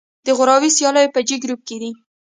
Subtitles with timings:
[0.25, 1.77] د غوراوي سیالیو په جې ګروپ کې